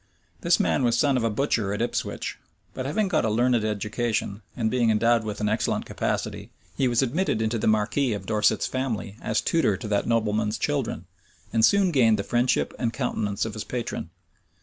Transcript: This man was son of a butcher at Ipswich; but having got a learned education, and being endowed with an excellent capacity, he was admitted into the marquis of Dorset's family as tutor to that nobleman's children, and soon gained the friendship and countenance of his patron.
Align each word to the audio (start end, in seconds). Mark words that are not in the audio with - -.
This 0.39 0.59
man 0.59 0.83
was 0.83 0.97
son 0.97 1.15
of 1.15 1.23
a 1.23 1.29
butcher 1.29 1.75
at 1.75 1.79
Ipswich; 1.79 2.39
but 2.73 2.87
having 2.87 3.07
got 3.07 3.23
a 3.23 3.29
learned 3.29 3.63
education, 3.63 4.41
and 4.57 4.71
being 4.71 4.89
endowed 4.89 5.23
with 5.23 5.39
an 5.41 5.47
excellent 5.47 5.85
capacity, 5.85 6.49
he 6.75 6.87
was 6.87 7.03
admitted 7.03 7.39
into 7.39 7.59
the 7.59 7.67
marquis 7.67 8.13
of 8.13 8.25
Dorset's 8.25 8.65
family 8.65 9.17
as 9.21 9.41
tutor 9.41 9.77
to 9.77 9.87
that 9.89 10.07
nobleman's 10.07 10.57
children, 10.57 11.05
and 11.53 11.63
soon 11.63 11.91
gained 11.91 12.17
the 12.17 12.23
friendship 12.23 12.73
and 12.79 12.91
countenance 12.91 13.45
of 13.45 13.53
his 13.53 13.63
patron. 13.63 14.09